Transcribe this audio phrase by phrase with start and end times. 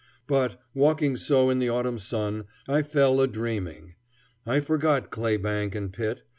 [0.25, 3.93] But, walking so in the autumn sun; I fell a dreaming.
[4.47, 6.23] I forgot claybank and pit.